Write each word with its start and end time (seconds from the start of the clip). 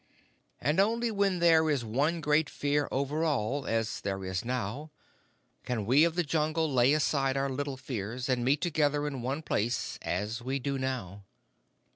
"And 0.59 0.79
only 0.79 1.11
when 1.11 1.37
there 1.37 1.69
is 1.69 1.85
one 1.85 2.21
great 2.21 2.49
Fear 2.49 2.87
over 2.91 3.23
all, 3.23 3.67
as 3.67 4.01
there 4.01 4.25
is 4.25 4.43
now, 4.43 4.89
can 5.63 5.85
we 5.85 6.03
of 6.05 6.15
the 6.15 6.23
Jungle 6.23 6.73
lay 6.73 6.93
aside 6.93 7.37
our 7.37 7.51
little 7.51 7.77
fears, 7.77 8.27
and 8.27 8.43
meet 8.43 8.61
together 8.61 9.05
in 9.05 9.21
one 9.21 9.43
place 9.43 9.99
as 10.01 10.41
we 10.41 10.57
do 10.57 10.79
now." 10.79 11.25